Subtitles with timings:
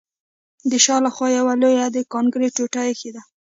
[0.69, 3.21] د شا له خوا یوه لویه د کانکریټ ټوټه ایښې ده